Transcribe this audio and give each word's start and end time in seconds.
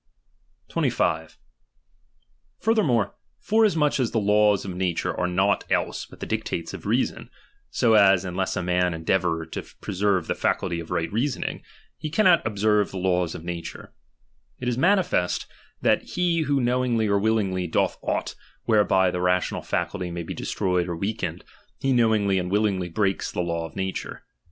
25. 0.69 1.37
Furthermore, 2.59 3.13
forasmuch 3.39 3.99
as 3.99 4.09
the 4.09 4.19
laws 4.19 4.65
of 4.65 4.75
na 4.75 4.91
ture 4.95 5.15
are 5.15 5.27
nought 5.27 5.63
else 5.69 6.07
but 6.07 6.19
the 6.19 6.25
dictates 6.25 6.73
of 6.73 6.87
reason; 6.87 7.29
so 7.69 7.93
as, 7.93 8.25
unless 8.25 8.55
a 8.57 8.63
man 8.63 8.95
endeavour 8.95 9.45
to 9.45 9.61
preserve 9.79 10.25
the 10.25 10.33
faculty 10.33 10.79
of 10.79 10.89
right 10.89 11.13
reasoning, 11.13 11.61
he 11.99 12.09
cannot 12.09 12.41
observe 12.47 12.89
the 12.89 12.97
laws 12.97 13.35
of 13.35 13.43
nature; 13.43 13.93
it 14.57 14.67
is 14.67 14.75
manifest, 14.75 15.45
that 15.83 16.01
he 16.01 16.41
who 16.41 16.59
knowingly 16.59 17.07
or 17.07 17.19
willingly 17.19 17.67
doth 17.67 17.99
aught 18.01 18.33
whereby 18.63 19.11
the 19.11 19.21
rational 19.21 19.61
faculty 19.61 20.09
may 20.09 20.23
be 20.23 20.33
destroyed 20.33 20.87
or 20.89 20.95
weakened, 20.95 21.43
he 21.79 21.93
knowingly 21.93 22.39
and 22.39 22.49
willingly 22.49 22.89
breaks 22.89 23.31
the 23.31 23.41
law 23.41 23.67
of 23.67 23.75
nature. 23.75 24.23